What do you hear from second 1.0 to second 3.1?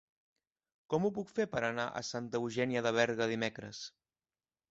ho puc fer per anar a Santa Eugènia de